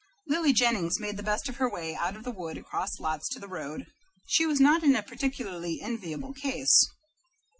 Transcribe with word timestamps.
Lily 0.25 0.51
Jennings 0.51 0.99
made 0.99 1.15
the 1.17 1.21
best 1.21 1.47
of 1.47 1.57
her 1.57 1.69
way 1.69 1.93
out 1.93 2.15
of 2.15 2.23
the 2.23 2.31
wood 2.31 2.57
across 2.57 2.99
lots 2.99 3.29
to 3.29 3.39
the 3.39 3.47
road. 3.47 3.85
She 4.25 4.47
was 4.47 4.59
not 4.59 4.83
in 4.83 4.95
a 4.95 5.03
particularly 5.03 5.79
enviable 5.79 6.33
case. 6.33 6.89